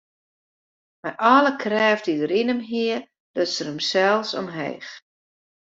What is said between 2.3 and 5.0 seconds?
yn him hie, luts er himsels omheech.